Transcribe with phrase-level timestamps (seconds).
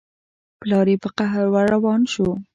[0.59, 2.27] پلار يې په قهر ور روان شو.